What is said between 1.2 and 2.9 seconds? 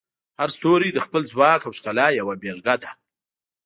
ځواک او ښکلا یوه بیلګه